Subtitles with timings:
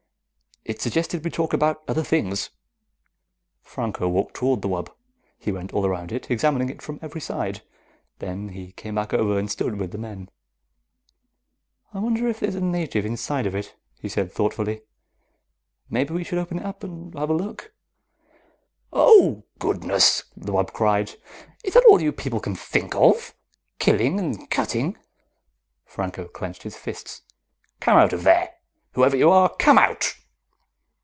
[0.63, 2.51] "It suggested we talk about other things."
[3.63, 4.89] Franco walked toward the wub.
[5.39, 7.63] He went all around it, examining it from every side.
[8.19, 10.29] Then he came back over and stood with the men.
[11.95, 14.83] "I wonder if there's a native inside it," he said thoughtfully.
[15.89, 17.73] "Maybe we should open it up and have a look."
[18.93, 21.13] "Oh, goodness!" the wub cried.
[21.63, 23.33] "Is that all you people can think of,
[23.79, 24.95] killing and cutting?"
[25.85, 27.23] Franco clenched his fists.
[27.79, 28.53] "Come out of there!
[28.93, 30.17] Whoever you are, come out!"